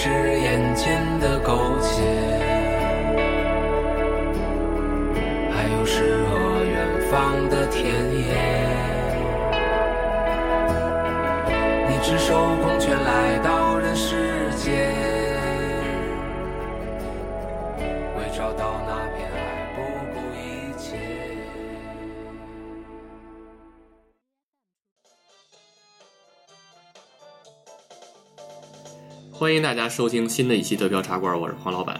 [0.00, 2.00] 生活不止眼前的苟且，
[5.52, 6.74] 还有诗和远
[7.10, 8.24] 方的田野。
[11.86, 13.59] 你赤手空拳来到
[29.40, 31.98] 欢迎大家收听新的一期德标茶馆，我是黄老板。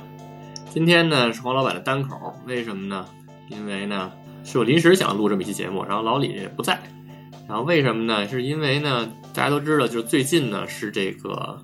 [0.69, 3.07] 今天呢是黄老板的单口，为什么呢？
[3.49, 4.13] 因为呢
[4.45, 6.79] 是我临时想录这么一期节目，然后老李也不在。
[7.49, 8.29] 然后为什么呢？
[8.29, 11.59] 是因为呢大家都知道，就是最近呢是这个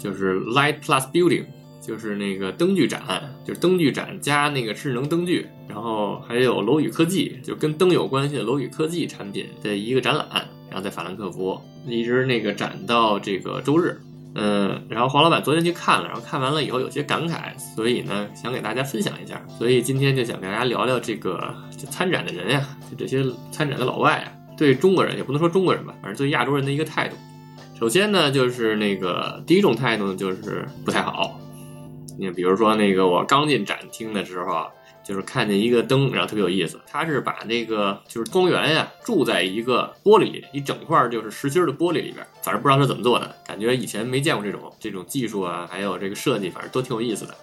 [0.00, 1.44] 就是 Light Plus Building，
[1.82, 3.02] 就是那个灯具展，
[3.44, 10.26] 就是灯具展加那个智能灯具，然后还有楼宇科技，就跟灯有关系的楼宇科技产品的一个展览，
[10.70, 14.00] 然后在法兰克福一直那个展到这个周日。
[14.34, 27.16] 嗯，然后黄老板昨天去看了，然后看完了以后有些感慨，所以呢想给大家分享一下，所以今天就想跟大家聊聊这个就参展的人呀，就这些参展的老外啊，对中国人也不能说中国人吧，反正对亚洲人的一个态度。
[27.78, 31.38] 首先呢，就是那个第一种态度，就是不太好。
[32.18, 34.66] 你，比如说那个我刚进展厅的时候，
[35.08, 47.34] 就是看见一个灯，然后特别有意思，他是把那个就是光源呀注在一个玻璃，一整块就是实心的玻璃里边，反正不知道是怎么做的，感觉以前没见过这种这种技术啊，还有这个设计，反正都挺有意思的。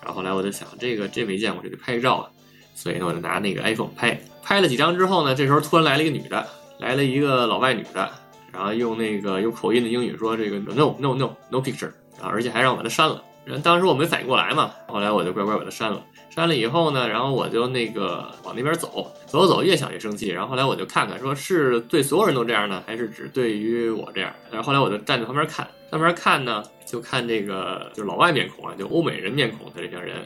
[0.00, 2.30] 然后后来我就想，这个这没见过，这得拍个照啊，
[2.76, 6.46] 所以呢我就拿那个 iPhone 拍，拍了几张之后呢，这时候突然来了一个女的，
[6.78, 8.08] 来了一个老外女的，
[8.52, 13.20] 然后用那个有口音的英语说这个 no no no no picture 啊，而且还让我把它删了。
[13.44, 16.02] 然后当时我没反应过来嘛，后来我就乖乖把它删了。
[16.28, 20.28] 删了以后呢，然后我就那个往那边走，走走越想越生气。
[20.28, 24.32] 然后后来我就看看，说是对所有人都这样呢，还是只对于我这样？
[24.50, 30.16] 然后后来我就站在旁边看，旁边看呢，就看这个就是老外面孔啊，就欧美人面孔的这些人，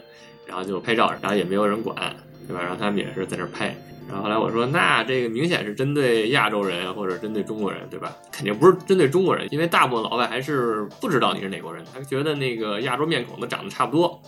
[0.47, 1.97] 然后就拍照，然后也没有人管，
[2.47, 2.61] 对吧？
[2.61, 3.75] 然后他们也是在那拍。
[4.09, 8.15] 然后后来我说，那这个明显是针对亚洲人或者针对中国人，对吧？
[8.31, 14.21] 肯定不是针对中国人，因为大部分老外还是不知道你是哪国人，他觉得那个亚洲面孔都长得差不多，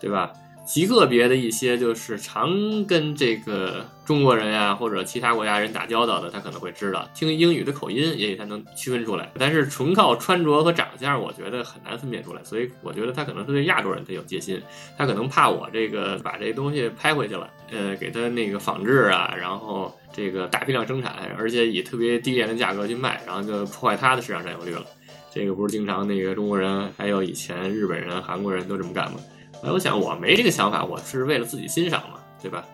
[0.00, 0.32] 对吧？
[0.68, 9.32] 极个别的一些就是常跟这个中国人呀或者其他国家人打交道的，他可能会知道，听英语的口音也许他能区分出来。
[9.38, 12.44] 但是纯靠穿着和长相，我觉得很难分辨出来。
[12.44, 14.60] 所以我觉得他可能是对亚洲人他有戒心，
[14.98, 24.84] 他可能怕我这个把这东西拍回去了，呃，给他那个仿制啊，然后这个大批量生产，而且以特别低廉的价格去卖，然后就破坏他的市场占有率了。
[25.32, 29.18] 这个不是经常那个中国人还有以前日本人、韩国人都这么干吗？
[29.62, 32.64] 哎，我想我没这个想法，我是为了自己欣赏嘛，对吧？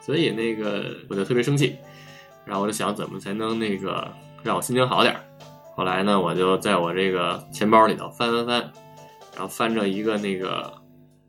[0.00, 1.76] 所以那个我就特别生气，
[2.44, 4.10] 然后我就想怎么才能那个
[4.42, 5.20] 让我心情好点儿。
[5.76, 8.60] 后来呢，我就在我这个钱包里头翻翻翻，
[9.34, 10.72] 然后翻着一个那个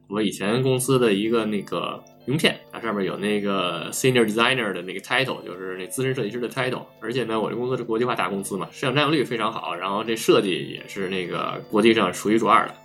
[0.08, 6.84] 我以前公司的一个那个名片，它上面有那个 senior designer 的那个 title，就是那资深设计师的 title。
[7.02, 12.76] 而且呢，我这公司是国际化大公司嘛，市场占有率非常好，然后这设计也是那个国际上数一数二的。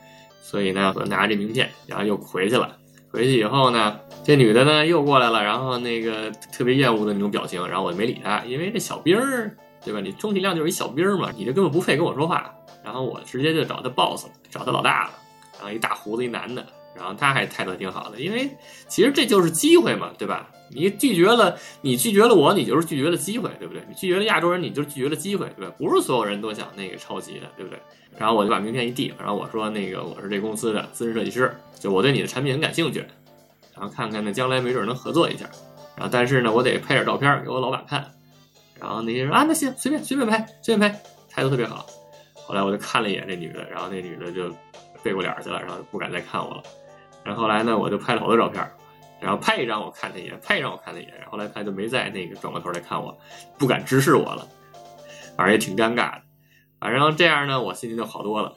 [0.42, 2.76] 所以呢，我拿着这名片，然后又回去了。
[3.10, 10.00] 回去以后呢，这女的呢又过来了，然后那个特别厌恶的那种表情，然后我就没理她，因为这小兵儿，对吧？
[10.00, 12.52] 你充其量就是一小兵儿嘛，你这根本不配跟我说话。
[12.84, 15.10] 然后我直接就找他 boss，找他老大了，
[15.58, 16.64] 然后一大胡子一男的，
[16.94, 18.48] 然后他还态度挺好的，因为
[18.86, 20.48] 其实这就是机会嘛，对吧？
[20.68, 23.82] 你拒绝了，你拒绝了我，你就是拒绝了机会，对不对？
[23.88, 25.70] 你拒绝了亚洲人，你就是拒绝了机会，对不对？
[25.78, 27.78] 不是所有人都想那个抄袭的，对不对？
[28.18, 33.04] 然后我就把名片一递，然后我说那个我是这公司的资深设计师，就我对你的产品很感兴趣，
[33.74, 35.44] 然后看看呢将来没准能合作一下，
[35.96, 38.12] 然后但是呢我得拍点照片给我老板看，
[38.80, 41.86] 然后那些人啊那行随便随便拍随便拍，态度特别好。
[42.34, 44.50] 后来我就看了一眼这女的，然后那女的就
[45.02, 46.62] 背过脸去了，然后不敢再看我了。
[47.22, 48.64] 然后后来呢我就拍了好多照片，
[49.20, 53.18] 然后拍一张我看他一眼，拍一张我看他一眼，然后后来他就没再那个转过头来看我，
[53.58, 54.46] 不敢直视我了，
[55.36, 56.22] 反正也挺尴尬的。
[56.78, 58.54] 反正这样呢，我心情就好多了。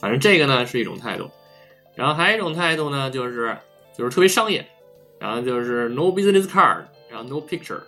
[0.00, 1.30] 反正这个呢是一种态度，
[1.94, 3.56] 然后还有一种态度呢，就是
[3.96, 4.66] 就是特别商业，
[5.18, 7.80] 然后就是 no business card，然后 no picture，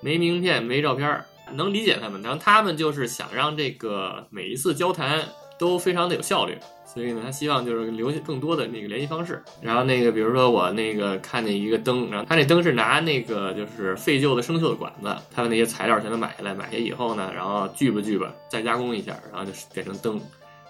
[0.00, 2.20] 没名片，没照片，能理解他们。
[2.22, 5.28] 然后他们就是想让这个每一次交谈
[5.58, 6.56] 都非常的有效率。
[6.84, 9.42] 所以呢，他希望就是留下更多的那个联系方式。
[9.62, 20.20] 然后那个，比如说我那个看见一个灯，然后他那灯是拿那个就是废旧的生锈的管子，他把那些材料全都买下来，买下以后呢，然后锯吧锯吧，再加工一下，然后就变成灯，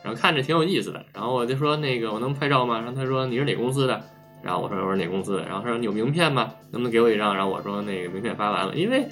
[0.04, 1.04] 然后看着挺有意思的。
[1.12, 2.76] 然后我就说那个我能拍照吗？
[2.78, 4.00] 然后他说你是哪公司的？
[4.44, 5.44] 然后我说我是哪公司的？
[5.44, 6.52] 然后他说你有名片吗？
[6.70, 7.34] 能不能给我一张？
[7.34, 9.08] 然后我说那个名片发完了，因为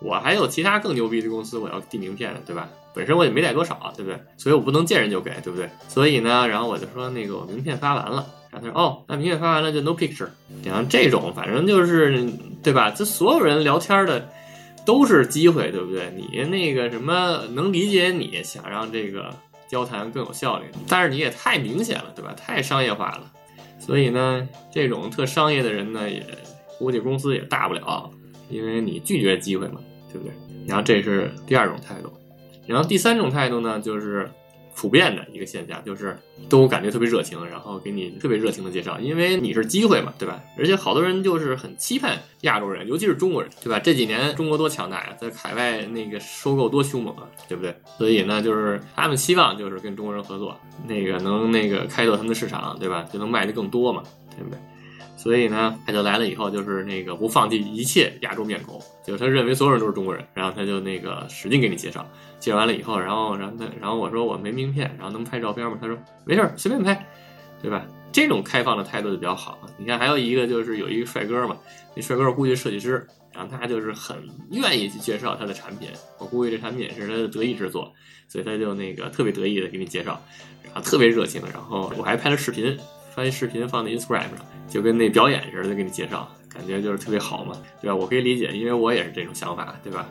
[0.00, 2.68] 我还有其他更牛逼的公司我要递名片的，对吧？
[2.92, 4.18] 本身我也没带多少，对不对？
[4.36, 5.68] 所以我不能见人就给，对不对？
[5.88, 10.28] 所以呢，然后我就说那个我名片发完了，然后他说哦，那名片发完了就 no picture。
[10.64, 12.28] 然后这种反正就是
[12.62, 12.90] 对吧？
[12.90, 14.28] 这所有人聊天的
[14.84, 16.12] 都是机会，对不对？
[16.16, 19.32] 你那个什么能理解你想让这个
[19.68, 22.34] 交谈更有效率，但是你也太明显了，对吧？
[22.34, 23.30] 太商业化了。
[23.78, 26.26] 所以呢，这种特商业的人呢，也
[26.76, 28.10] 估计公司也大不了，
[28.48, 29.80] 因为你拒绝机会嘛，
[30.12, 30.32] 对不对？
[30.66, 32.12] 然后这是第二种态度。
[32.66, 34.30] 然后第三种态度呢，就是
[34.76, 36.16] 普遍的一个现象，就是
[36.48, 40.40] 都感觉特别热情，然后给你特别热情的介绍，因为你是机会嘛，对吧？
[40.56, 43.80] 而且好多人就是很期盼亚洲人，尤其是中国人，对吧？
[43.80, 47.74] 这几年中国多强大呀，在海外那个收购多凶猛啊，对不对？
[47.98, 53.04] 所以呢，就是他们希望就是跟中国人合作，那个能那个开拓他们的市场，对吧？
[53.12, 54.02] 就能卖的更多嘛，
[54.36, 54.58] 对不对？
[55.20, 65.76] 所以呢，他就来了以后，就是那个不放弃一切亚洲面孔，就他认为所有人都是中国人，然后他就那个使劲给你介绍，介绍完了以后，然后然后他然后我说我没名片，然后能拍照片吗？
[65.78, 67.06] 他说没事，随便拍，
[67.60, 67.84] 对吧？
[68.10, 69.58] 这种开放的态度就比较好。
[69.76, 71.54] 你看还有一个就是有一个帅哥嘛，
[71.94, 74.16] 那帅哥估计设计师，然后他就是很
[74.52, 77.92] 愿意去介绍他的产品，我估计这产品是他的得意之作，
[78.26, 80.18] 所以他就那个特别得意的给你介绍，
[80.64, 82.74] 然后特别热情，然后我还拍了视频。
[83.20, 87.52] 发一视频放在 Instagram 上，就跟那表演似的，给你介绍，感觉就是特别好嘛，
[87.82, 87.94] 对吧？
[87.94, 90.08] 我可以理解，因为我也是这种想法，对吧？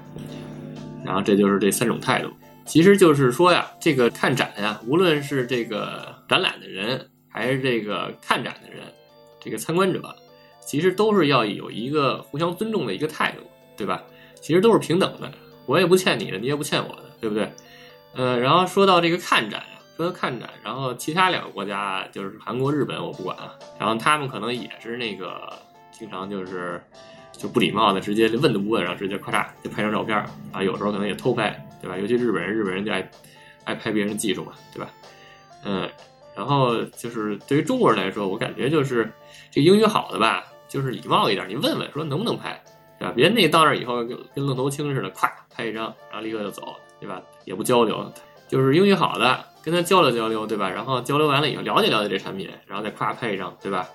[1.04, 2.30] 然后这就是这三种态度，
[2.68, 8.82] 其实就是说呀，这个看展呀，无论是这个展览的人，还是这个看展的人，
[9.40, 10.16] 这个参观者，
[10.64, 13.42] 其实都是要有一个互相尊重的一个态度，
[13.76, 14.04] 对吧？
[14.40, 15.32] 其实都是平等的，
[15.66, 17.52] 我也不欠你的，你也不欠我的，对不对？
[18.14, 19.64] 呃，然后说到这个看展。
[20.04, 23.54] 说看展，然后其他两个国家就是韩国、日本，我不管啊。
[23.78, 25.52] 然后他们可能也是那个
[25.92, 26.82] 经常就是
[27.34, 30.18] 就不礼貌的，直接问都不问，然后直接咔嚓就拍张照片
[30.54, 30.64] 啊。
[30.64, 31.50] 有时候可能也偷拍，
[31.82, 31.98] 对吧？
[31.98, 33.12] 尤其日本人，日本人就爱
[33.66, 34.90] 爱拍别人技术嘛，对吧？
[35.66, 35.90] 嗯，
[36.34, 39.12] 然后就是对于中国人来说，我感觉就是
[39.52, 42.58] 这英语好的吧，就是礼貌一点，你问问说能不能拍，
[42.98, 43.14] 对吧？
[43.14, 47.22] 别那到那以后跟跟愣头青似的，咵拍一张，然后立刻就走，对吧？
[47.44, 48.10] 也不交流，
[48.48, 49.44] 就是英语好的。
[49.64, 50.70] 跟他交流交流，对吧？
[50.70, 53.88] 然后交流完了以后，了解了解这产品，然后再夸拍一张，对吧？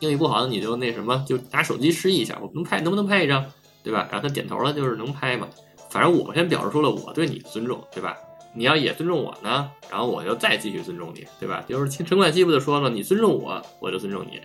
[0.00, 3.44] 英语不好的你就那什么，就拿手机示意一下，我能拍，能不能拍一张，
[3.82, 4.08] 对吧？
[4.10, 5.48] 然后他点头了，就是能拍嘛。
[5.90, 8.16] 反正我先表示出了我对你的尊重，对吧？
[8.54, 11.64] 你要也尊重我呢，然后我就再继续尊重你，对吧？
[11.68, 14.38] 就是陈冠希不就说了，你尊重我，我就尊重你；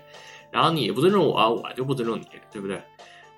[0.52, 2.82] 然后你不尊重我，我就不尊重你，对不对？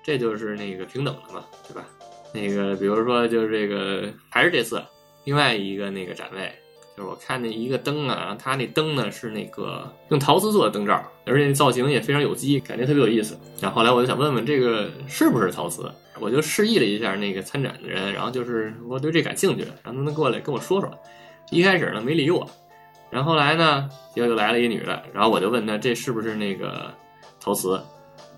[0.02, 1.86] 这就是那个平等的嘛，对吧？
[2.32, 4.82] 那个比如说就是这个，还是这次
[5.24, 6.52] 另外一个那个展位。
[6.96, 13.38] 就是我看那一个灯啊，然后它那灯呢是那个用陶瓷做的灯罩，而且那造型也非常有机，感觉特别有意思。
[13.60, 20.90] 然后后来我就想问问这个是不是陶瓷，我就示意了一下那个参展的人，然后就是我对这感兴趣，让他们过来跟我说说。
[21.50, 22.48] 一开始呢没理我，
[23.10, 26.90] 然后后来呢结果就来了一女的，然后我就问她这是不是那个
[27.38, 27.78] 陶瓷，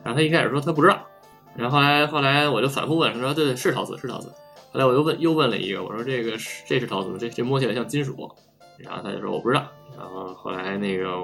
[0.02, 1.06] 然后她一开始说她不知道，
[1.54, 4.28] 然后后来后来我就反复问，她说对对是陶瓷是陶瓷。
[4.71, 7.16] 后来我又问又问了一个，我说这个是这是陶瓷吗？
[7.18, 8.30] 这这摸起来像金属。
[8.78, 9.66] 然后他就说我不知道，
[9.97, 11.20] 然后后来那个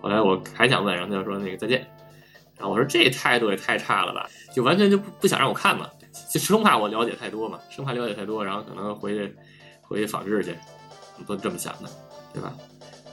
[0.00, 1.86] 后来我还想问，然后他就说那个再见，
[2.56, 5.88] 然后我说这态度也太差了吧，就完全就不不想让我看嘛，
[6.32, 9.36] 就生怕我了解太多嘛，生怕了解太多，然后可能回去
[9.82, 10.54] 回去仿制去，
[11.26, 11.88] 都这么想的，
[12.32, 12.52] 对吧？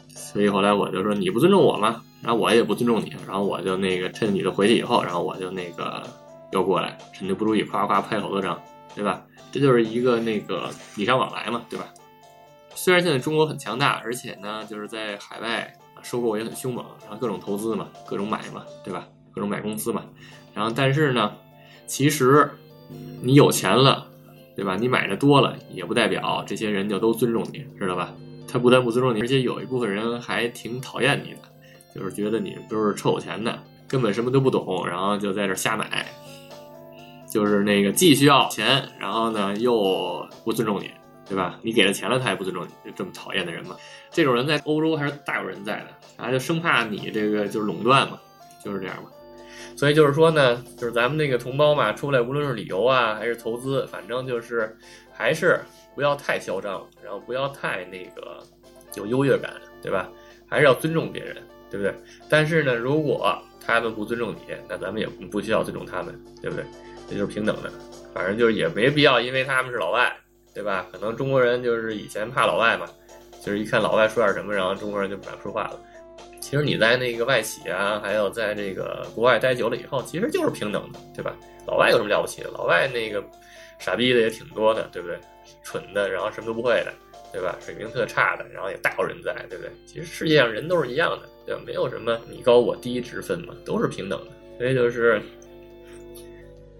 [0.09, 2.01] 所以后来我就说你不尊重我吗？
[2.21, 6.03] 然后我也不尊重你，然后我就那个趁女的回去以后，然后我就那个
[6.51, 8.61] 又过来，趁你不注意夸夸拍好多张，
[8.95, 9.25] 对吧？
[9.51, 11.85] 这就是一个那个礼尚往来嘛，对吧？
[12.75, 19.07] 虽然现在中国很强大，而且呢，就是在海外收购也很凶猛，然后各种投资嘛，各种买嘛，对吧？
[19.33, 20.03] 各种买公司嘛，
[20.53, 21.31] 然后但是呢，
[21.85, 22.49] 其实
[23.21, 24.07] 你有钱了，
[24.55, 24.75] 对吧？
[24.75, 28.13] 你买的多了，也不代表这些人就都尊重你，知道吧？
[28.47, 31.39] 他不但不尊重你，而且有一部分人还挺讨厌你的，
[31.95, 36.05] 就是觉得你都是臭有钱的，根本什么都不懂，然后就在这瞎买，
[37.29, 40.89] 就是那个既需要钱，然后呢又不尊重你。
[41.27, 41.59] 对吧？
[41.61, 43.75] 你给了钱了，他也不尊重你，就这么讨厌的人嘛。
[44.09, 45.87] 这种人在欧洲还是大有人在的，
[46.17, 48.19] 然后就生怕你这个就是垄断嘛，
[48.63, 49.09] 就是这样嘛。
[49.75, 54.75] 所以就是说呢，就是咱们那个同胞嘛，出来无论是旅游啊，还是投资，反正就是
[55.13, 55.59] 还是
[55.95, 58.43] 不要太嚣张，然后不要太那个
[58.95, 60.09] 有优越感，对吧？
[60.49, 61.37] 还是要尊重别人，
[61.69, 61.95] 对不对？
[62.27, 66.65] 但是呢，如果他们不尊重你，那咱们也不需要尊重他们，对不对？
[67.09, 67.71] 这就是平等的，
[68.13, 70.13] 反正就是也没必要，因为他们是老外，
[70.53, 70.87] 对吧？
[70.91, 72.85] 可能中国人就是以前怕老外嘛，
[73.41, 75.79] 就是一看老外说点什么，然后中国人就不敢说话了。
[76.39, 81.35] 其实你在那个外企啊，还有在这个国外待久了以后，其实就是平等的，对吧？
[81.65, 82.49] 老外有什么了不起的？
[82.49, 83.23] 老外那个
[83.79, 85.17] 傻逼的也挺多的，对不对？
[85.63, 86.93] 蠢的，然后什么都不会的，
[87.31, 87.55] 对吧？
[87.61, 89.71] 水平特差的，然后也大有人在，对不对？
[89.85, 91.61] 其实世界上人都是一样的，对吧？
[91.65, 94.31] 没有什么你高我低之分嘛，都是平等的。
[94.57, 95.21] 所以就是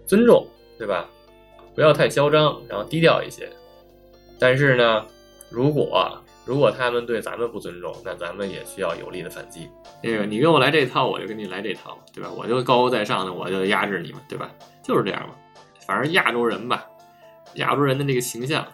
[0.06, 0.46] 尊重，
[0.78, 1.10] 对吧？
[1.74, 3.50] 不要太嚣张，然后低调一些。
[4.42, 5.06] 但是呢，
[5.52, 9.70] 如果如果他们对咱们不尊重，那咱们也需要有力的反击。
[10.02, 12.32] 那个你跟我来这套，我就跟你来这套，对吧？
[12.36, 14.50] 我就高高在上的，我就压制你嘛，对吧？
[14.84, 15.36] 就是这样嘛。
[15.86, 16.84] 反正亚洲人吧，
[17.56, 18.66] 亚洲人的这个形象，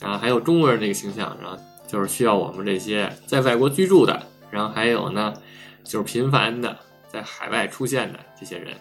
[0.00, 1.58] 然后还有中国人这个形象，然后
[1.88, 4.22] 就是需要我们这些在外国居住的，
[4.52, 5.34] 然后还有呢，
[5.82, 6.76] 就是频繁的
[7.08, 8.72] 在海外出现的这些人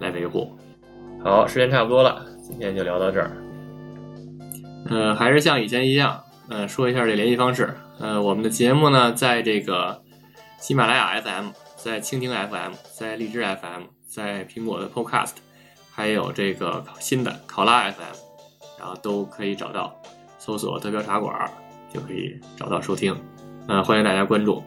[0.00, 0.54] 来维护。
[1.24, 3.47] 好，时间差不多了，今天就聊到这儿。
[4.86, 6.22] 嗯，还是像以前一样。
[6.48, 7.76] 呃，说一下这联系方式。
[7.98, 10.02] 呃，我们的节目呢，在这个
[10.58, 15.32] 喜马拉雅 FM，在蜻蜓 FM，在荔枝 FM，在苹果的 Podcast，
[15.90, 18.16] 还有这个新的考拉 FM，
[18.78, 19.94] 然后都可以找到，
[20.38, 21.50] 搜索“德标茶馆”
[21.92, 23.14] 就可以找到收听。
[23.66, 24.62] 嗯，欢迎大家关注。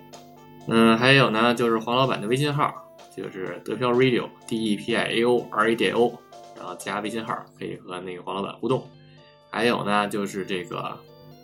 [0.68, 2.72] 嗯，还有呢，就是黄老板的微信号，
[3.18, 6.14] 就是德标 Radio，D E P I A O R A D O，
[6.56, 8.88] 然后加微信号可以和那个黄老板互动。
[9.52, 10.98] 还有呢，就是这个。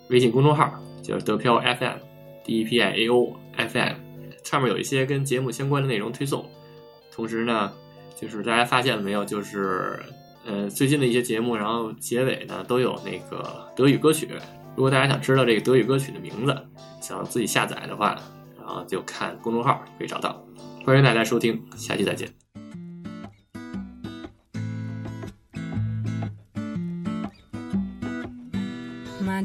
[0.10, 0.74] 微信公众号
[1.04, 3.96] 叫德飘 FM，D E P I A O F M，
[4.42, 6.50] 上面有一些跟节目相关的内容推送。
[7.12, 7.74] 同时呢，
[8.16, 10.00] 就是大家发现了没有，就是
[10.46, 14.30] 呃最近的一些节目，然后结尾呢都有那个德语歌曲。
[14.78, 16.56] 如果大家想知道这个德语歌曲的名字，
[17.02, 18.18] 想自己下载的话，
[18.58, 20.42] 然后就看公众号可以找到。
[20.86, 22.47] 欢迎大家收听，下期再见。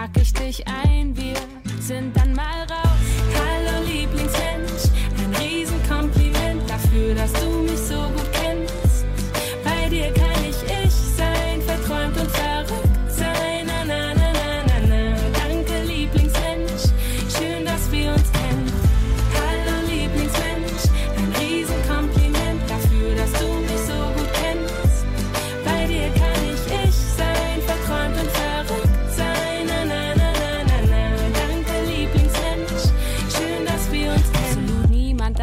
[0.00, 1.36] pack ich dich ein, wir
[1.78, 3.06] sind dann mal raus.
[3.34, 4.84] Hallo Lieblingsmensch,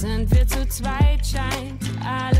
[0.00, 2.35] sind wir zu zweit, scheint alles